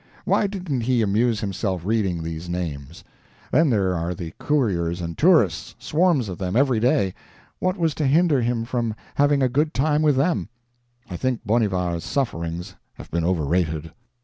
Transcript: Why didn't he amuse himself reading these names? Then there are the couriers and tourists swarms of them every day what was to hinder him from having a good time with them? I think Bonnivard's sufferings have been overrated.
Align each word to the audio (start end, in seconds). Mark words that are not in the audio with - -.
Why 0.25 0.47
didn't 0.47 0.81
he 0.81 1.03
amuse 1.03 1.41
himself 1.41 1.85
reading 1.85 2.23
these 2.23 2.49
names? 2.49 3.03
Then 3.51 3.69
there 3.69 3.93
are 3.95 4.15
the 4.15 4.33
couriers 4.39 4.99
and 4.99 5.15
tourists 5.15 5.75
swarms 5.77 6.27
of 6.27 6.39
them 6.39 6.55
every 6.55 6.79
day 6.79 7.13
what 7.59 7.77
was 7.77 7.93
to 8.01 8.07
hinder 8.07 8.41
him 8.41 8.65
from 8.65 8.95
having 9.13 9.43
a 9.43 9.47
good 9.47 9.75
time 9.75 10.01
with 10.01 10.15
them? 10.15 10.49
I 11.07 11.17
think 11.17 11.45
Bonnivard's 11.45 12.03
sufferings 12.03 12.73
have 12.93 13.11
been 13.11 13.23
overrated. 13.23 13.91